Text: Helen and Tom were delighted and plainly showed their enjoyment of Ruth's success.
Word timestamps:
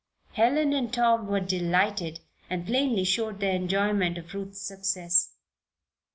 Helen 0.31 0.73
and 0.73 0.91
Tom 0.91 1.27
were 1.27 1.39
delighted 1.39 2.21
and 2.49 2.65
plainly 2.65 3.03
showed 3.03 3.39
their 3.39 3.53
enjoyment 3.53 4.17
of 4.17 4.33
Ruth's 4.33 4.59
success. 4.65 5.33